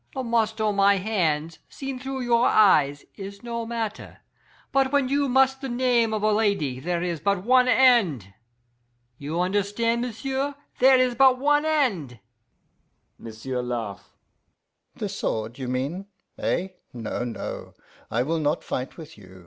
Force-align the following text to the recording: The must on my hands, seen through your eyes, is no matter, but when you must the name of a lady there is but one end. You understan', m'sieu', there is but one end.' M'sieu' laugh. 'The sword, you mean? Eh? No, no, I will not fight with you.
The 0.15 0.23
must 0.23 0.59
on 0.59 0.77
my 0.77 0.95
hands, 0.97 1.59
seen 1.69 1.99
through 1.99 2.21
your 2.21 2.47
eyes, 2.47 3.05
is 3.17 3.43
no 3.43 3.67
matter, 3.67 4.17
but 4.71 4.91
when 4.91 5.09
you 5.09 5.29
must 5.29 5.61
the 5.61 5.69
name 5.69 6.11
of 6.11 6.23
a 6.23 6.31
lady 6.31 6.79
there 6.79 7.03
is 7.03 7.19
but 7.19 7.43
one 7.43 7.67
end. 7.67 8.33
You 9.19 9.39
understan', 9.39 10.01
m'sieu', 10.01 10.55
there 10.79 10.97
is 10.97 11.13
but 11.13 11.37
one 11.37 11.65
end.' 11.65 12.19
M'sieu' 13.19 13.61
laugh. 13.61 14.15
'The 14.95 15.07
sword, 15.09 15.59
you 15.59 15.67
mean? 15.67 16.07
Eh? 16.35 16.69
No, 16.93 17.23
no, 17.23 17.75
I 18.09 18.23
will 18.23 18.39
not 18.39 18.63
fight 18.63 18.97
with 18.97 19.19
you. 19.19 19.39